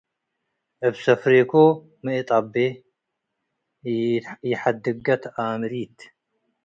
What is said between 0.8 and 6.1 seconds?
እብ ሰፍሬኮ ሚ እጠቤ- ኢሐድጋ ተኣመሪት